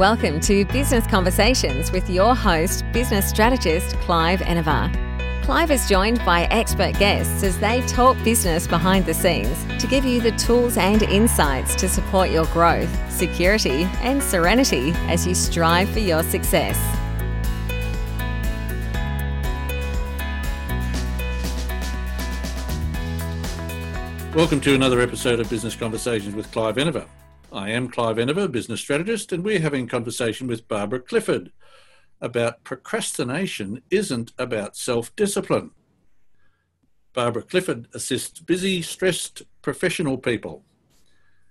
[0.00, 4.90] Welcome to Business Conversations with your host, business strategist Clive Enever.
[5.42, 10.06] Clive is joined by expert guests as they talk business behind the scenes to give
[10.06, 15.90] you the tools and insights to support your growth, security, and serenity as you strive
[15.90, 16.78] for your success.
[24.34, 27.04] Welcome to another episode of Business Conversations with Clive Enever.
[27.52, 31.50] I am Clive Enever, business strategist, and we're having a conversation with Barbara Clifford
[32.20, 35.72] about procrastination isn't about self discipline.
[37.12, 40.62] Barbara Clifford assists busy, stressed professional people.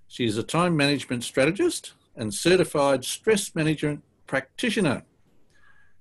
[0.07, 5.04] She is a time management strategist and certified stress management practitioner.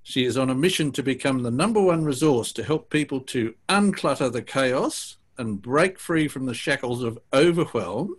[0.04, 3.54] She is on a mission to become the number one resource to help people to
[3.68, 8.14] unclutter the chaos and break free from the shackles of overwhelm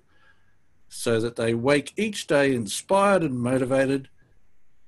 [0.90, 4.10] so that they wake each day inspired and motivated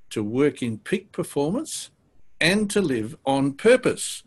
[0.10, 1.92] to work in peak performance
[2.40, 4.24] and to live on purpose.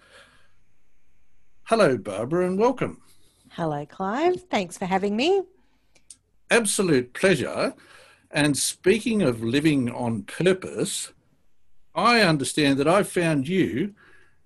[1.65, 3.03] Hello, Barbara, and welcome.
[3.51, 4.43] Hello, Clive.
[4.51, 5.43] Thanks for having me.
[6.51, 7.75] Absolute pleasure.
[8.31, 11.13] And speaking of living on purpose,
[11.95, 13.95] I understand that I found you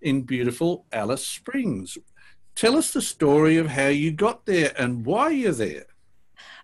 [0.00, 1.98] in beautiful Alice Springs.
[2.54, 5.86] Tell us the story of how you got there and why you're there.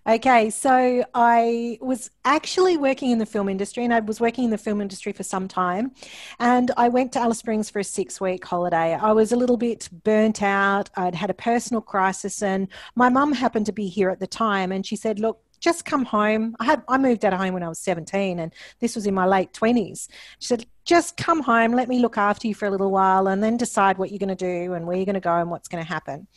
[0.07, 4.49] Okay, so I was actually working in the film industry and I was working in
[4.51, 5.93] the film industry for some time.
[6.39, 8.93] And I went to Alice Springs for a six week holiday.
[8.93, 10.91] I was a little bit burnt out.
[10.95, 14.71] I'd had a personal crisis, and my mum happened to be here at the time.
[14.71, 16.55] And she said, Look, just come home.
[16.59, 19.15] I had I moved out of home when I was 17 and this was in
[19.15, 20.07] my late 20s.
[20.37, 23.43] She said, just come home, let me look after you for a little while and
[23.43, 25.67] then decide what you're going to do and where you're going to go and what's
[25.67, 26.27] going to happen.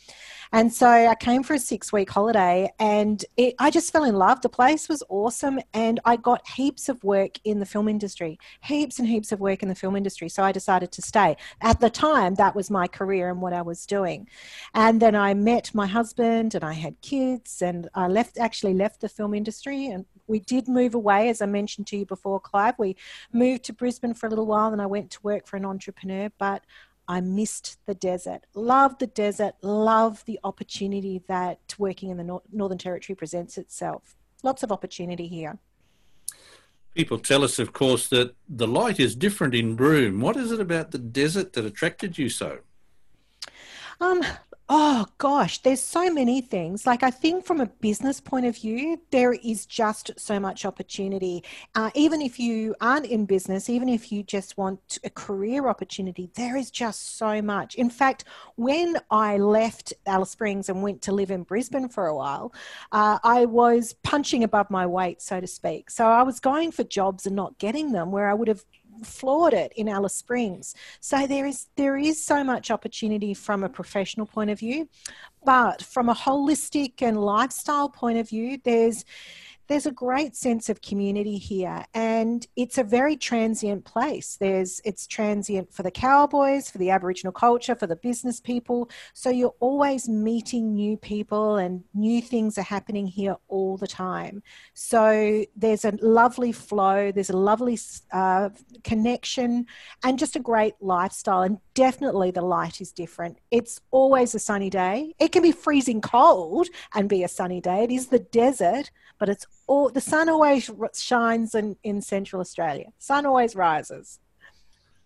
[0.51, 4.15] And so I came for a six week holiday and it, I just fell in
[4.15, 4.41] love.
[4.41, 8.97] The place was awesome and I got heaps of work in the film industry, heaps
[8.97, 10.27] and heaps of work in the film industry.
[10.27, 11.37] So I decided to stay.
[11.61, 14.27] At the time, that was my career and what I was doing.
[14.73, 19.01] And then I met my husband and I had kids and I left, actually left
[19.01, 22.75] the film industry and we did move away, as I mentioned to you before, Clive.
[22.77, 22.95] We
[23.31, 26.31] moved to Brisbane for a little while and I went to work for an entrepreneur,
[26.37, 26.63] but
[27.09, 28.45] I missed the desert.
[28.53, 29.55] Love the desert.
[29.63, 34.15] Love the opportunity that working in the Northern Territory presents itself.
[34.43, 35.57] Lots of opportunity here.
[36.93, 40.21] People tell us, of course, that the light is different in Broome.
[40.21, 42.59] What is it about the desert that attracted you so?
[43.99, 44.23] Um,
[44.71, 46.85] Oh gosh, there's so many things.
[46.85, 51.43] Like I think from a business point of view, there is just so much opportunity.
[51.73, 56.29] Uh, even if you aren't in business, even if you just want a career opportunity,
[56.35, 57.73] there is just so much.
[57.75, 58.25] In fact,
[58.57, 62.53] when I left Alice Springs and went to live in Brisbane for a while,
[62.91, 65.89] uh, I was punching above my weight, so to speak.
[65.89, 68.63] So I was going for jobs and not getting them, where I would have
[69.05, 70.75] floored it in Alice Springs.
[70.99, 74.89] So there is there is so much opportunity from a professional point of view,
[75.45, 79.05] but from a holistic and lifestyle point of view, there's
[79.69, 84.35] there's a great sense of community here and it's a very transient place.
[84.39, 88.89] There's it's transient for the cowboys for the aboriginal culture for the business people.
[89.13, 94.41] So you're always meeting new people and new things are happening here all the time.
[94.73, 97.77] So there's a lovely flow there's a lovely
[98.11, 98.49] uh,
[98.83, 99.67] connection
[100.03, 101.43] and just a great lifestyle.
[101.43, 106.01] And definitely the light is different it's always a sunny day it can be freezing
[106.01, 110.29] cold and be a sunny day it is the desert but it's all the sun
[110.29, 112.85] always shines in, in central Australia.
[112.97, 114.19] Sun always rises.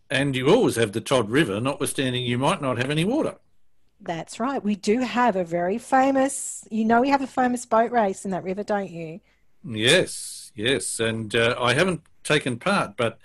[0.10, 3.36] And you always have the Todd River, notwithstanding you might not have any water.
[4.00, 4.64] That's right.
[4.64, 8.32] We do have a very famous, you know, we have a famous boat race in
[8.32, 9.22] that river, don't you?
[9.66, 11.00] Yes, yes.
[11.00, 13.18] And uh, I haven't taken part, but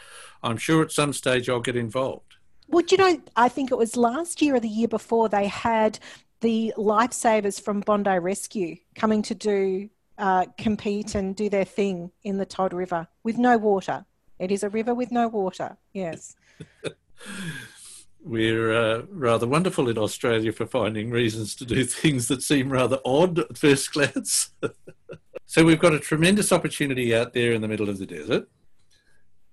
[0.43, 2.28] I'm sure at some stage I'll get involved.
[2.69, 5.99] Well, you know, I think it was last year or the year before they had
[6.41, 12.39] the lifesavers from Bondi Rescue coming to do uh, compete and do their thing in
[12.39, 14.05] the Todd River with no water.
[14.39, 16.37] It is a river with no water, yes.
[18.21, 22.99] We're uh, rather wonderful in Australia for finding reasons to do things that seem rather
[23.05, 24.51] odd at first glance.
[25.47, 28.49] so we've got a tremendous opportunity out there in the middle of the desert.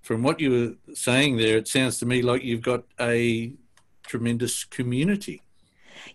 [0.06, 3.52] From what you were saying there, it sounds to me like you've got a
[4.04, 5.42] tremendous community.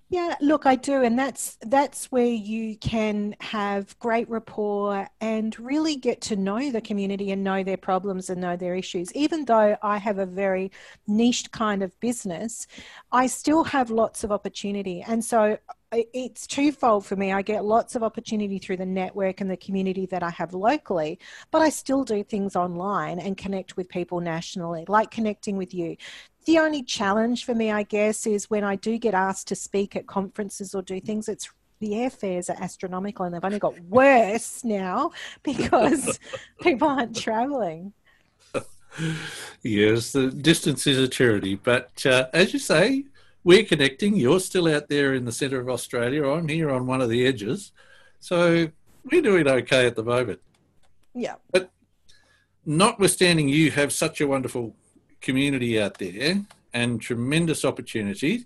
[0.07, 5.97] Yeah, look, I do, and that's that's where you can have great rapport and really
[5.97, 9.13] get to know the community and know their problems and know their issues.
[9.13, 10.71] Even though I have a very
[11.05, 12.67] niche kind of business,
[13.11, 15.57] I still have lots of opportunity, and so
[15.91, 17.31] it's twofold for me.
[17.33, 21.19] I get lots of opportunity through the network and the community that I have locally,
[21.51, 25.97] but I still do things online and connect with people nationally, like connecting with you.
[26.45, 29.95] The only challenge for me, I guess, is when I do get asked to speak
[29.95, 34.63] at conferences or do things, it's the airfares are astronomical and they've only got worse
[34.63, 35.11] now
[35.43, 36.19] because
[36.61, 37.93] people aren't traveling.
[39.63, 43.05] Yes, the distance is a charity, but uh, as you say,
[43.43, 44.15] we're connecting.
[44.15, 46.27] You're still out there in the centre of Australia.
[46.27, 47.71] I'm here on one of the edges.
[48.19, 48.69] So
[49.09, 50.39] we're doing okay at the moment.
[51.13, 51.35] Yeah.
[51.51, 51.71] But
[52.65, 54.75] notwithstanding, you have such a wonderful
[55.21, 56.41] community out there
[56.73, 58.45] and tremendous opportunities.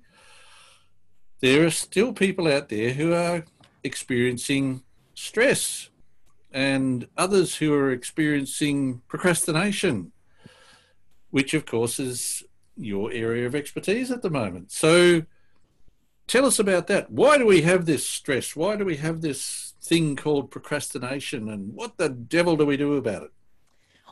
[1.41, 3.45] There are still people out there who are
[3.83, 4.83] experiencing
[5.13, 5.89] stress
[6.51, 10.13] and others who are experiencing procrastination,
[11.29, 12.43] which, of course, is
[12.77, 14.71] your area of expertise at the moment.
[14.71, 15.23] So
[16.27, 17.11] tell us about that.
[17.11, 18.55] Why do we have this stress?
[18.55, 21.49] Why do we have this thing called procrastination?
[21.49, 23.31] And what the devil do we do about it?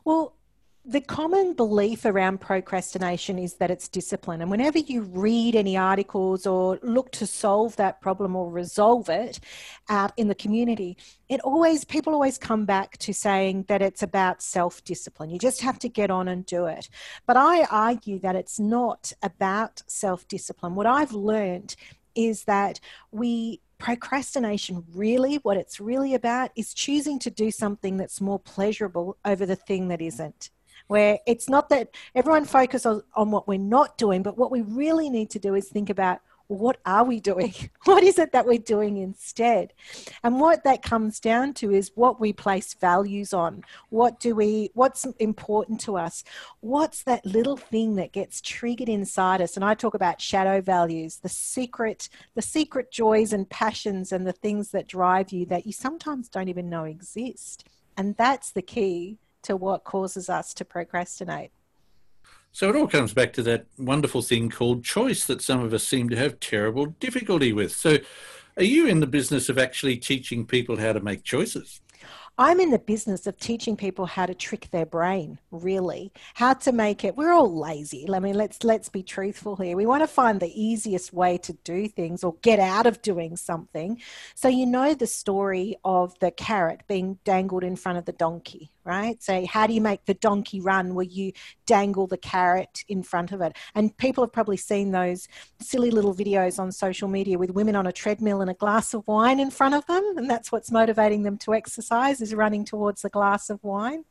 [0.05, 0.35] Well,
[0.85, 4.41] the common belief around procrastination is that it's discipline.
[4.41, 9.39] And whenever you read any articles or look to solve that problem or resolve it
[9.87, 10.97] out in the community,
[11.29, 15.29] it always, people always come back to saying that it's about self discipline.
[15.29, 16.89] You just have to get on and do it.
[17.25, 20.75] But I argue that it's not about self discipline.
[20.75, 21.77] What I've learned
[22.13, 22.81] is that
[23.11, 29.17] we procrastination really what it's really about is choosing to do something that's more pleasurable
[29.25, 30.49] over the thing that isn't
[30.93, 34.61] where it's not that everyone focuses on, on what we're not doing, but what we
[34.61, 37.51] really need to do is think about what are we doing?
[37.85, 39.73] What is it that we're doing instead?
[40.23, 43.63] And what that comes down to is what we place values on.
[43.89, 46.23] What do we, what's important to us?
[46.61, 49.55] What's that little thing that gets triggered inside us?
[49.55, 54.31] And I talk about shadow values, the secret, the secret joys and passions and the
[54.31, 57.65] things that drive you that you sometimes don't even know exist.
[57.97, 61.51] And that's the key to what causes us to procrastinate.
[62.51, 65.87] So it all comes back to that wonderful thing called choice that some of us
[65.87, 67.71] seem to have terrible difficulty with.
[67.71, 67.97] So,
[68.55, 71.81] are you in the business of actually teaching people how to make choices?
[72.37, 76.71] I'm in the business of teaching people how to trick their brain, really, how to
[76.71, 77.15] make it.
[77.15, 78.07] We're all lazy.
[78.11, 79.77] I mean, let's let's be truthful here.
[79.77, 83.37] We want to find the easiest way to do things or get out of doing
[83.37, 84.01] something.
[84.33, 88.71] So you know the story of the carrot being dangled in front of the donkey,
[88.85, 89.21] right?
[89.21, 91.31] So, how do you make the donkey run where you
[91.65, 93.55] dangle the carrot in front of it?
[93.75, 95.27] And people have probably seen those
[95.61, 99.07] silly little videos on social media with women on a treadmill and a glass of
[99.07, 100.17] wine in front of them.
[100.17, 104.03] And that's what's motivating them to exercise is running towards the glass of wine.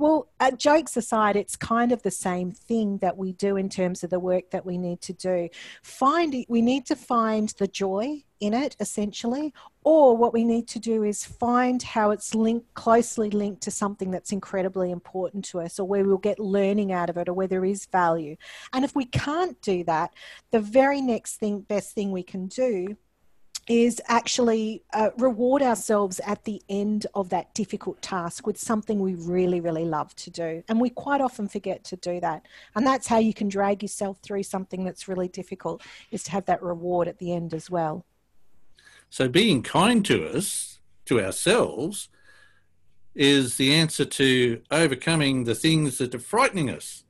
[0.00, 4.02] Well, uh, jokes aside, it's kind of the same thing that we do in terms
[4.02, 5.50] of the work that we need to do.
[5.82, 9.52] Find we need to find the joy in it, essentially,
[9.84, 14.10] or what we need to do is find how it's linked closely linked to something
[14.10, 17.46] that's incredibly important to us, or where we'll get learning out of it, or where
[17.46, 18.36] there is value.
[18.72, 20.14] And if we can't do that,
[20.50, 22.96] the very next thing, best thing we can do
[23.68, 29.14] is actually uh, reward ourselves at the end of that difficult task with something we
[29.14, 30.62] really, really love to do.
[30.68, 32.46] And we quite often forget to do that.
[32.74, 36.46] And that's how you can drag yourself through something that's really difficult, is to have
[36.46, 38.04] that reward at the end as well.
[39.08, 42.08] So being kind to us, to ourselves,
[43.14, 47.04] is the answer to overcoming the things that are frightening us.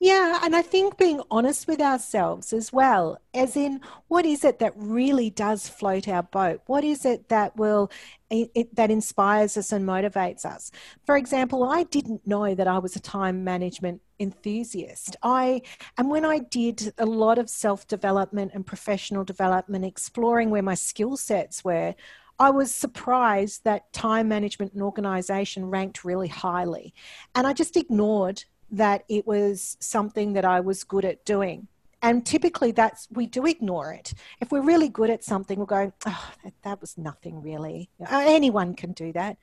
[0.00, 4.60] Yeah, and I think being honest with ourselves as well, as in what is it
[4.60, 6.60] that really does float our boat?
[6.66, 7.90] What is it that will
[8.30, 10.70] it, that inspires us and motivates us?
[11.04, 15.16] For example, I didn't know that I was a time management enthusiast.
[15.24, 15.62] I
[15.96, 21.16] and when I did a lot of self-development and professional development exploring where my skill
[21.16, 21.96] sets were,
[22.38, 26.94] I was surprised that time management and organization ranked really highly.
[27.34, 31.68] And I just ignored that it was something that I was good at doing.
[32.00, 34.14] And typically, that's we do ignore it.
[34.40, 37.90] If we're really good at something, we're going, oh, that, that was nothing really.
[38.00, 39.36] Uh, anyone can do that.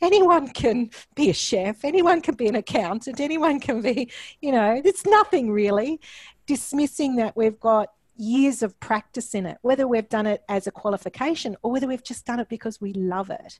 [0.00, 1.84] Anyone can be a chef.
[1.84, 3.20] Anyone can be an accountant.
[3.20, 4.10] Anyone can be,
[4.40, 6.00] you know, it's nothing really.
[6.46, 10.70] Dismissing that we've got years of practice in it, whether we've done it as a
[10.70, 13.58] qualification or whether we've just done it because we love it.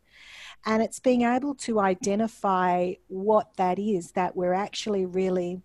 [0.67, 5.62] And it's being able to identify what that is that we're actually really,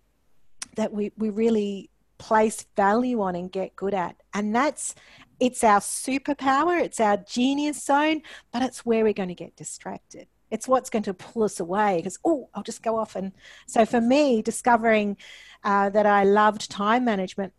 [0.76, 4.16] that we, we really place value on and get good at.
[4.32, 4.94] And that's,
[5.38, 8.22] it's our superpower, it's our genius zone,
[8.52, 10.26] but it's where we're going to get distracted.
[10.50, 13.16] It's what's going to pull us away because, oh, I'll just go off.
[13.16, 13.32] And
[13.66, 15.16] so for me, discovering
[15.64, 17.52] uh, that I loved time management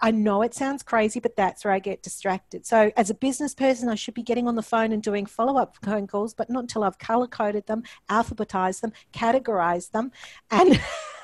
[0.00, 2.66] I know it sounds crazy, but that's where I get distracted.
[2.66, 5.56] So, as a business person, I should be getting on the phone and doing follow
[5.60, 10.12] up phone calls, but not until I've color coded them, alphabetized them, categorized them,
[10.50, 10.80] and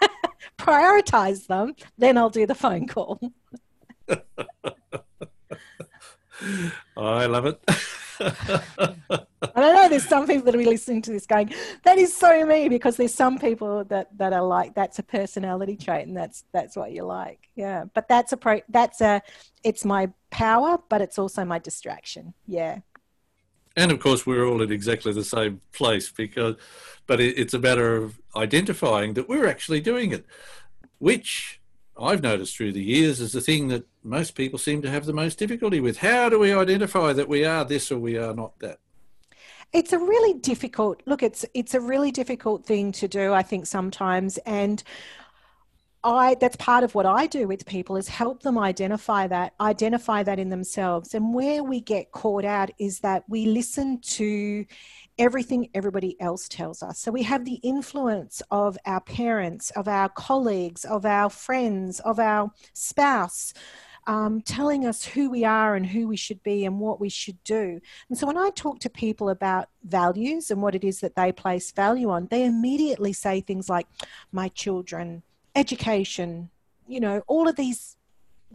[0.58, 1.74] prioritize them.
[1.98, 3.20] Then I'll do the phone call.
[6.96, 7.60] I love it.
[8.20, 9.88] I don't know.
[9.88, 11.52] There's some people that will be listening to this going,
[11.85, 15.76] "That is so me," because there's some people that that are like, "That's a personality
[15.76, 18.61] trait, and that's that's what you like." Yeah, but that's a pro.
[18.68, 19.23] That's a.
[19.64, 22.35] It's my power, but it's also my distraction.
[22.46, 22.80] Yeah.
[23.76, 26.56] And of course, we're all in exactly the same place because,
[27.06, 30.25] but it, it's a matter of identifying that we're actually doing it,
[30.99, 31.61] which
[32.00, 35.12] I've noticed through the years is the thing that most people seem to have the
[35.12, 35.98] most difficulty with.
[35.98, 38.78] How do we identify that we are this or we are not that?
[39.72, 41.22] It's a really difficult look.
[41.22, 43.32] It's it's a really difficult thing to do.
[43.32, 44.82] I think sometimes, and
[46.04, 50.22] I that's part of what I do with people is help them identify that, identify
[50.22, 51.14] that in themselves.
[51.14, 54.64] And where we get caught out is that we listen to
[55.18, 56.99] everything everybody else tells us.
[56.99, 62.18] So we have the influence of our parents, of our colleagues, of our friends, of
[62.18, 63.52] our spouse.
[64.08, 67.42] Um, telling us who we are and who we should be and what we should
[67.42, 67.80] do.
[68.08, 71.32] And so when I talk to people about values and what it is that they
[71.32, 73.88] place value on, they immediately say things like,
[74.30, 75.25] my children,
[75.56, 76.50] education,
[76.87, 77.96] you know, all of these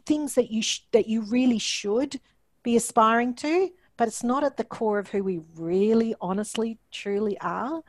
[0.06, 2.22] things that you sh- that you really should
[2.64, 3.70] be aspiring to
[4.02, 7.84] but it's not at the core of who we really honestly truly are.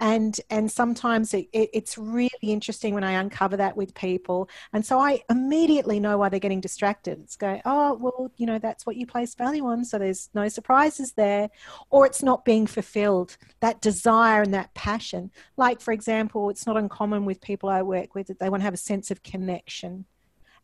[0.00, 4.48] And and sometimes it, it, it's really interesting when i uncover that with people.
[4.72, 7.18] And so i immediately know why they're getting distracted.
[7.20, 10.48] It's going oh well you know that's what you place value on so there's no
[10.48, 11.50] surprises there.
[11.90, 15.30] Or it's not being fulfilled that desire and that passion.
[15.58, 18.64] Like for example it's not uncommon with people i work with that they want to
[18.64, 20.06] have a sense of connection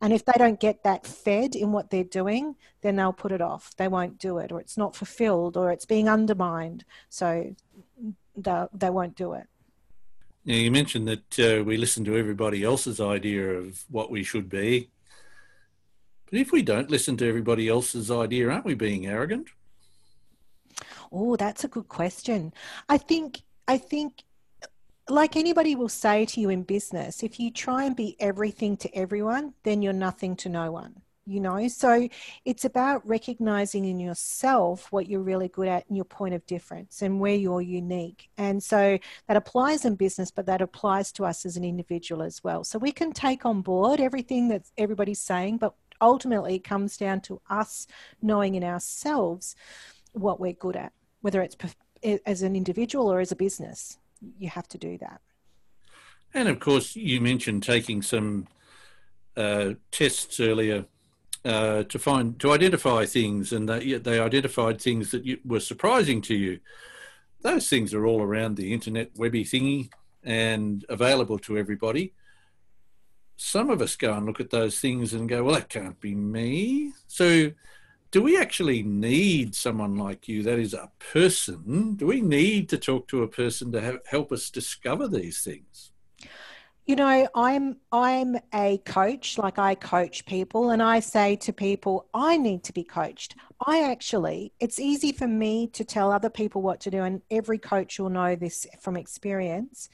[0.00, 3.40] and if they don't get that fed in what they're doing, then they'll put it
[3.40, 3.75] off.
[3.76, 6.85] They won't do it, or it's not fulfilled, or it's being undermined.
[7.09, 7.55] So
[8.37, 9.47] they, they won't do it.
[10.45, 14.49] Now, you mentioned that uh, we listen to everybody else's idea of what we should
[14.49, 14.88] be.
[16.31, 19.49] But if we don't listen to everybody else's idea, aren't we being arrogant?
[21.11, 22.52] Oh, that's a good question.
[22.88, 24.23] I think I think
[25.11, 28.95] like anybody will say to you in business, if you try and be everything to
[28.95, 31.03] everyone, then you're nothing to no one.
[31.25, 32.09] You know, so
[32.47, 37.03] it's about recognizing in yourself what you're really good at and your point of difference
[37.03, 38.31] and where you're unique.
[38.38, 42.43] And so that applies in business, but that applies to us as an individual as
[42.43, 42.65] well.
[42.65, 47.21] So we can take on board everything that everybody's saying, but ultimately it comes down
[47.23, 47.87] to us
[48.23, 49.55] knowing in ourselves
[50.12, 51.59] what we're good at, whether it's
[52.25, 55.20] as an individual or as a business you have to do that.
[56.34, 58.48] And of course, you mentioned taking some
[59.37, 60.84] uh, tests earlier
[61.44, 66.20] uh, to find to identify things, and they, they identified things that you, were surprising
[66.22, 66.60] to you.
[67.42, 69.90] Those things are all around the internet webby thingy
[70.25, 72.12] and available to everybody.
[73.37, 76.14] Some of us go and look at those things and go, "Well, that can't be
[76.14, 77.52] me." So
[78.11, 81.95] do we actually need someone like you that is a person?
[81.95, 85.93] Do we need to talk to a person to help us discover these things?
[86.87, 92.07] You know i'm i'm a coach like i coach people and i say to people
[92.15, 93.37] i need to be coached.
[93.67, 97.59] I actually it's easy for me to tell other people what to do and every
[97.59, 99.91] coach will know this from experience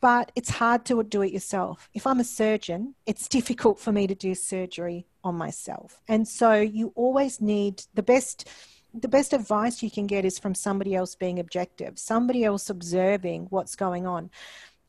[0.00, 1.88] but it's hard to do it yourself.
[1.94, 6.00] If I'm a surgeon, it's difficult for me to do surgery on myself.
[6.08, 8.48] And so you always need the best
[8.94, 13.46] the best advice you can get is from somebody else being objective, somebody else observing
[13.50, 14.30] what's going on.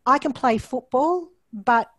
[0.05, 1.91] I can play football, but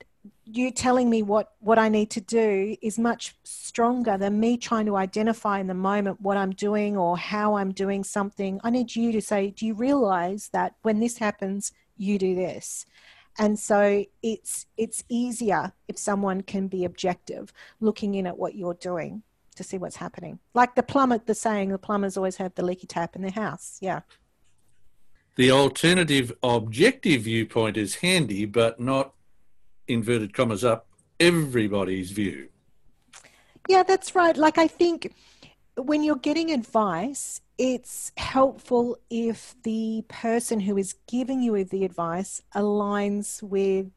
[0.44, 4.86] you telling me what what I need to do is much stronger than me trying
[4.86, 8.60] to identify in the moment what I'm doing or how I'm doing something.
[8.64, 12.86] I need you to say, do you realize that when this happens, you do this.
[13.38, 18.74] And so it's it's easier if someone can be objective looking in at what you're
[18.74, 19.22] doing
[19.56, 20.40] to see what's happening.
[20.54, 23.78] Like the plumber the saying the plumbers always have the leaky tap in their house.
[23.80, 24.00] Yeah.
[25.36, 29.14] The alternative objective viewpoint is handy but not
[29.86, 30.86] inverted commas up
[31.20, 32.48] everybody's view.
[33.68, 34.36] Yeah that's right.
[34.36, 35.14] Like i think
[35.86, 42.42] when you're getting advice it's helpful if the person who is giving you the advice
[42.54, 43.90] aligns with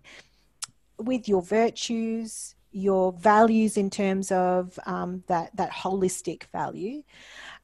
[0.97, 7.03] with your virtues your values in terms of um, that that holistic value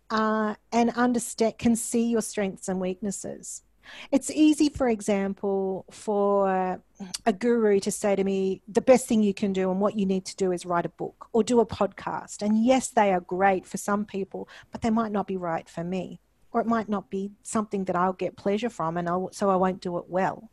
[0.09, 3.63] uh, and understand can see your strengths and weaknesses
[4.11, 6.81] It's easy, for example, for
[7.25, 10.05] a guru to say to me, the best thing you can do and what you
[10.05, 12.41] need to do is write a book or do a podcast.
[12.41, 15.83] And yes, they are great for some people, but they might not be right for
[15.83, 16.19] me.
[16.51, 19.55] Or it might not be something that I'll get pleasure from, and I'll, so I
[19.55, 20.49] won't do it well.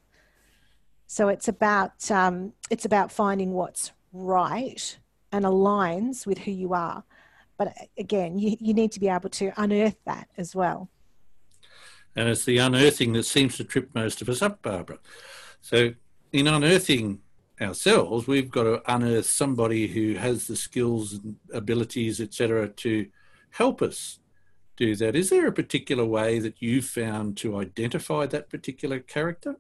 [1.06, 4.98] So it's about um, it's about finding what's right
[5.32, 7.04] and aligns with who you are.
[7.56, 10.90] But again, you, you need to be able to unearth that as well.
[12.16, 14.98] And it's the unearthing that seems to trip most of us up, Barbara.
[15.60, 15.92] So,
[16.32, 17.20] in unearthing
[17.60, 23.06] ourselves, we've got to unearth somebody who has the skills and abilities, etc., to
[23.50, 24.18] help us
[24.76, 25.14] do that.
[25.16, 29.56] Is there a particular way that you've found to identify that particular character?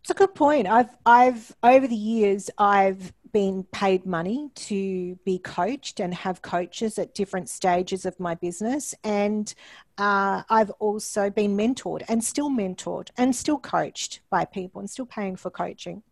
[0.00, 0.66] It's a good point.
[0.66, 6.98] I've I've over the years I've been paid money to be coached and have coaches
[7.00, 8.94] at different stages of my business.
[9.02, 9.52] And
[9.98, 15.04] uh, I've also been mentored and still mentored and still coached by people and still
[15.04, 16.04] paying for coaching.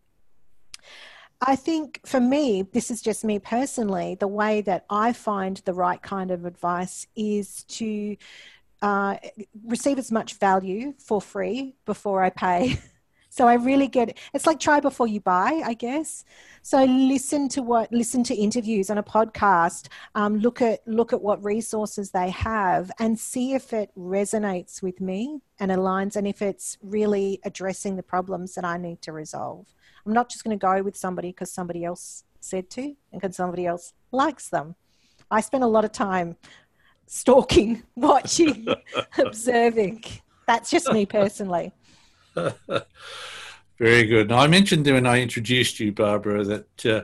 [1.41, 5.73] I think for me, this is just me personally, the way that I find the
[5.73, 8.17] right kind of advice is to
[8.81, 9.15] uh,
[9.65, 12.81] receive as much value for free before I pay.
[13.33, 14.19] So I really get it.
[14.35, 16.23] It's like try before you buy, I guess.
[16.61, 19.87] So listen to what listen to interviews on a podcast.
[20.13, 25.01] Um, look at look at what resources they have and see if it resonates with
[25.01, 29.65] me and aligns, and if it's really addressing the problems that I need to resolve.
[30.05, 33.35] I'm not just going to go with somebody because somebody else said to, and because
[33.35, 34.75] somebody else likes them.
[35.31, 36.37] I spend a lot of time
[37.07, 38.67] stalking, watching,
[39.17, 40.03] observing.
[40.45, 41.71] That's just me personally.
[43.79, 44.29] Very good.
[44.29, 47.03] Now, I mentioned when I introduced you, Barbara, that uh,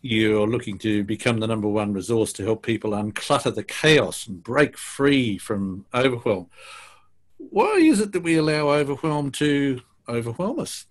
[0.00, 4.42] you're looking to become the number one resource to help people unclutter the chaos and
[4.42, 6.48] break free from overwhelm.
[7.36, 10.86] Why is it that we allow overwhelm to overwhelm us?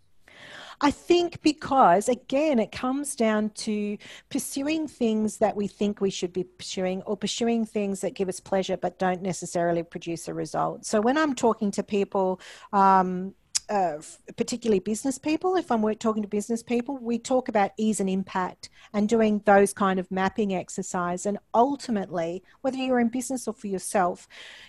[0.80, 3.98] I think because, again, it comes down to
[4.30, 8.40] pursuing things that we think we should be pursuing or pursuing things that give us
[8.40, 10.86] pleasure but don't necessarily produce a result.
[10.86, 12.40] So when I'm talking to people,
[12.74, 13.34] um,
[13.70, 13.98] uh,
[14.36, 18.70] particularly business people, if I'm talking to business people, we talk about ease and impact
[18.94, 21.26] and doing those kind of mapping exercise.
[21.26, 24.28] And ultimately, whether you're in business or for yourself,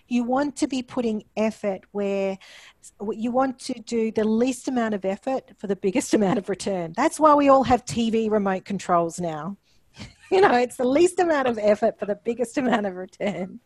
[0.08, 2.38] you want to be putting effort where
[3.12, 6.92] you want to do the least amount of effort for the biggest amount of return.
[6.96, 9.56] That's why we all have TV remote controls now.
[10.30, 13.60] you know, it's the least amount of effort for the biggest amount of return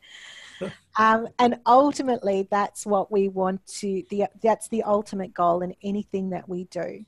[0.97, 4.03] um, and ultimately, that's what we want to.
[4.11, 7.05] The, that's the ultimate goal in anything that we do.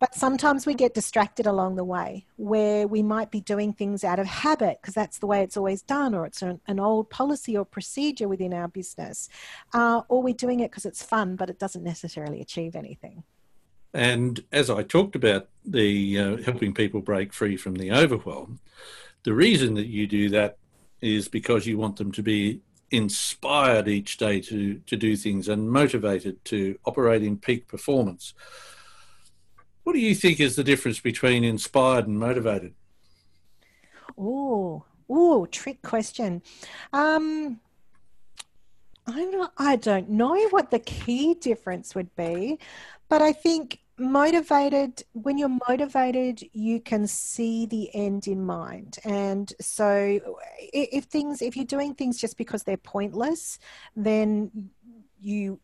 [0.00, 4.18] But sometimes we get distracted along the way, where we might be doing things out
[4.18, 7.56] of habit because that's the way it's always done, or it's an, an old policy
[7.56, 9.28] or procedure within our business,
[9.72, 13.22] uh, or we're doing it because it's fun, but it doesn't necessarily achieve anything.
[13.92, 18.58] And as I talked about the uh, helping people break free from the overwhelm,
[19.22, 20.58] the reason that you do that
[21.04, 25.70] is because you want them to be inspired each day to, to do things and
[25.70, 28.34] motivated to operate in peak performance.
[29.82, 32.74] What do you think is the difference between inspired and motivated?
[34.16, 36.40] Oh, oh, trick question.
[36.92, 37.60] Um,
[39.06, 42.58] I don't, I don't know what the key difference would be,
[43.10, 48.98] but I think motivated when you're motivated you can see the end in mind.
[49.04, 50.20] And so
[50.72, 53.58] if things if you're doing things just because they're pointless
[53.96, 54.50] then
[55.20, 55.60] you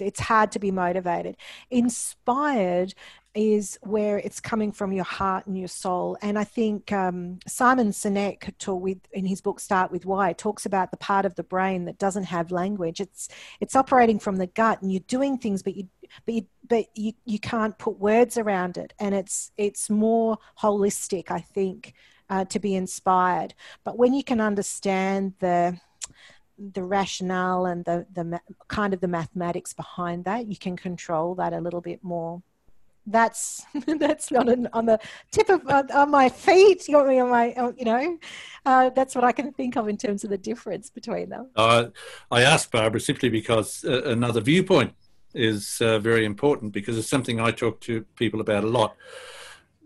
[0.00, 1.36] it's hard to be motivated
[1.70, 2.94] inspired
[3.34, 6.16] is where it's coming from your heart and your soul.
[6.22, 10.66] And I think um, Simon Sinek, talk with, in his book Start with Why, talks
[10.66, 13.00] about the part of the brain that doesn't have language.
[13.00, 13.28] It's
[13.60, 15.88] it's operating from the gut, and you're doing things, but you
[16.24, 18.92] but you, but you, you can't put words around it.
[18.98, 21.94] And it's it's more holistic, I think,
[22.30, 23.54] uh, to be inspired.
[23.84, 25.78] But when you can understand the
[26.58, 31.52] the rationale and the the kind of the mathematics behind that, you can control that
[31.52, 32.42] a little bit more
[33.10, 33.64] that's
[33.98, 34.98] that's on on the
[35.30, 36.86] tip of uh, on my feet.
[36.88, 38.18] You got me on my, uh, you know,
[38.64, 41.50] uh, that's what I can think of in terms of the difference between them.
[41.56, 41.86] Uh,
[42.30, 44.94] I asked Barbara simply because uh, another viewpoint
[45.34, 48.96] is uh, very important because it's something I talk to people about a lot.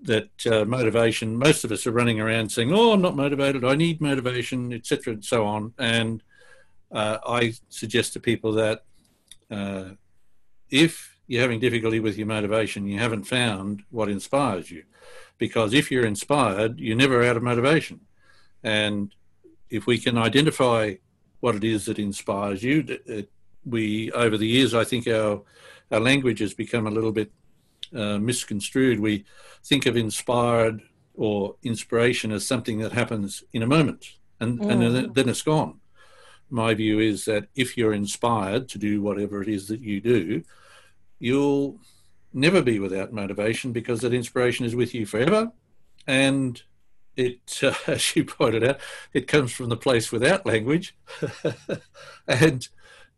[0.05, 0.31] That
[0.67, 3.65] motivation, most of us are running around saying, "Oh, I'm not motivated.
[3.65, 6.25] I need motivation, etc., and so on." And
[6.93, 8.85] I suggest to people that
[10.71, 14.85] if you're having difficulty with your motivation, you haven't found what inspires you.
[15.39, 18.01] Because if you're inspired, you're never out of motivation.
[18.63, 19.15] And
[19.71, 20.95] if we can identify
[21.41, 23.31] what it is that inspires you, it,
[23.65, 25.43] we over the years, I think our
[25.91, 27.31] our language has become a little bit
[27.95, 29.01] uh, misconstrued.
[29.01, 29.25] We
[29.65, 30.83] think of inspired
[31.15, 34.07] or inspiration as something that happens in a moment
[34.41, 34.71] and, mm.
[34.71, 35.81] and then it's gone.
[36.53, 40.43] My view is that if you're inspired to do whatever it is that you do,
[41.19, 41.81] you'll
[42.35, 45.51] never be without motivation because that inspiration is with you forever.
[46.07, 46.63] And
[47.17, 48.81] it, uh, as you pointed out,
[49.15, 50.95] it comes from the place without language.
[52.29, 52.69] and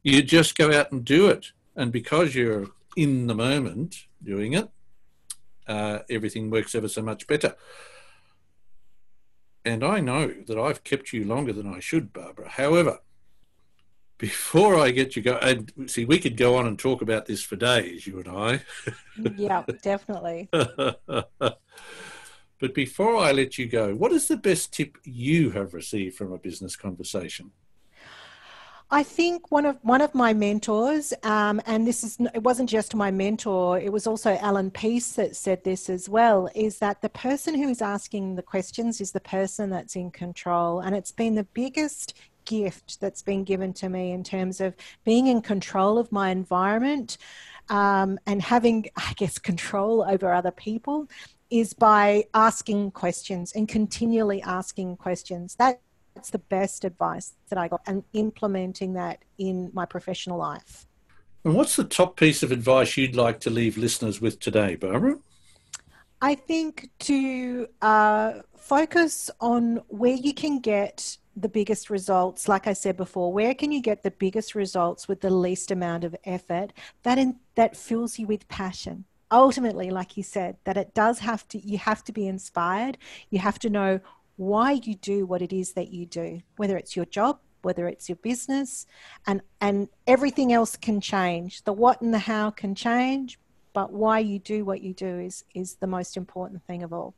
[0.05, 1.47] you just go out and do it.
[1.75, 4.69] And because you're in the moment doing it,
[5.67, 7.57] uh, everything works ever so much better.
[9.65, 12.49] And I know that I've kept you longer than I should, Barbara.
[12.51, 13.01] However,
[14.25, 17.43] before I get you go, and see, we could go on and talk about this
[17.43, 18.63] for days, you and I.
[19.37, 20.49] yeah, definitely.
[20.51, 21.61] but
[22.73, 26.39] before I let you go, what is the best tip you have received from a
[26.39, 27.51] business conversation?
[28.91, 32.95] I think one of one of my mentors, um, and this is it wasn't just
[32.95, 36.49] my mentor; it was also Allan Pease that said this as well.
[36.55, 40.81] Is that the person who is asking the questions is the person that's in control,
[40.81, 45.27] and it's been the biggest gift that's been given to me in terms of being
[45.27, 47.19] in control of my environment
[47.69, 51.09] um, and having, I guess, control over other people
[51.51, 55.55] is by asking questions and continually asking questions.
[55.57, 60.87] That's the best advice that I got and implementing that in my professional life.
[61.45, 65.19] And what's the top piece of advice you'd like to leave listeners with today, Barbara?
[66.23, 72.49] I think to uh, focus on where you can get the biggest results.
[72.49, 76.05] Like I said before, where can you get the biggest results with the least amount
[76.05, 76.73] of effort?
[77.03, 79.05] That in, that fills you with passion.
[79.31, 81.59] Ultimately, like you said, that it does have to.
[81.59, 82.99] You have to be inspired.
[83.31, 84.01] You have to know
[84.37, 88.09] why you do what it is that you do, whether it's your job, whether it's
[88.09, 88.87] your business,
[89.27, 91.63] and, and everything else can change.
[91.65, 93.39] The what and the how can change,
[93.73, 97.15] but why you do what you do is, is the most important thing of all.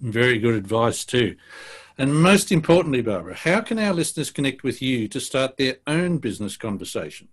[0.00, 1.36] Very good advice, too.
[1.96, 6.18] And most importantly, Barbara, how can our listeners connect with you to start their own
[6.18, 7.28] business conversation?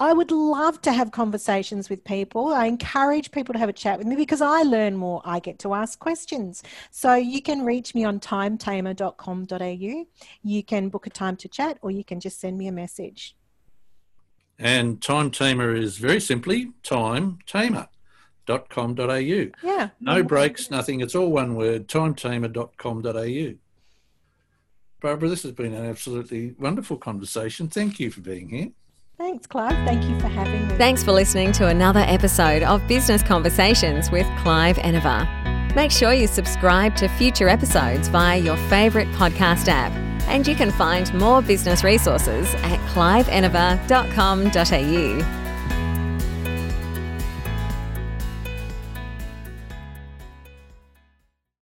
[0.00, 2.48] I would love to have conversations with people.
[2.48, 5.22] I encourage people to have a chat with me because I learn more.
[5.24, 6.62] I get to ask questions.
[6.90, 10.04] So you can reach me on timetamer.com.au.
[10.42, 13.34] You can book a time to chat or you can just send me a message.
[14.58, 17.38] And Time Tamer is very simply time
[18.48, 19.50] tamer.com.au.
[19.62, 19.90] Yeah.
[20.00, 21.00] No breaks, nothing.
[21.00, 23.54] It's all one word timetamer.com.au.
[25.00, 27.68] Barbara, this has been an absolutely wonderful conversation.
[27.68, 28.70] Thank you for being here.
[29.16, 29.76] Thanks, Clive.
[29.86, 30.74] Thank you for having me.
[30.76, 35.26] Thanks for listening to another episode of Business Conversations with Clive Enever.
[35.74, 39.92] Make sure you subscribe to future episodes via your favourite podcast app.
[40.28, 45.37] And you can find more business resources at cliveenever.com.au.